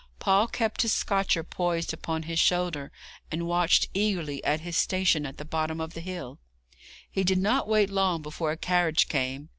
Paul 0.17 0.47
kept 0.47 0.81
his 0.81 0.91
scotcher 0.93 1.43
poised 1.43 1.93
upon 1.93 2.23
his 2.23 2.39
shoulder, 2.39 2.91
and 3.31 3.45
watched 3.45 3.87
eagerly 3.93 4.43
at 4.43 4.61
his 4.61 4.75
station 4.75 5.27
at 5.27 5.37
the 5.37 5.45
bottom 5.45 5.79
of 5.79 5.93
the 5.93 6.01
hill. 6.01 6.39
He 7.07 7.23
did 7.23 7.37
not 7.37 7.67
wait 7.67 7.91
long 7.91 8.23
before 8.23 8.49
a 8.51 8.57
carriage 8.57 9.07
came. 9.07 9.49